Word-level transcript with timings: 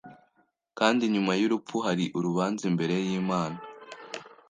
kandi 0.77 1.03
nyuma 1.13 1.31
yurupfu 1.41 1.75
hari 1.85 2.05
urubanza 2.17 2.61
imbere 2.71 2.95
yimana 3.07 3.57